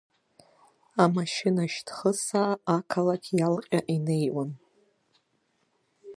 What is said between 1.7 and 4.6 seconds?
шьҭхысаа ақалақь иалҟьа инеиуан.